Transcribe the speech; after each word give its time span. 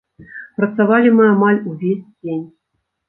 Працавалі 0.61 1.11
мы 1.19 1.23
амаль 1.33 1.59
увесь 1.73 2.03
дзень. 2.09 2.45